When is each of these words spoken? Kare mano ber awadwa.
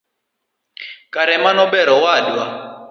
Kare 1.13 1.35
mano 1.43 1.63
ber 1.71 1.87
awadwa. 1.95 2.45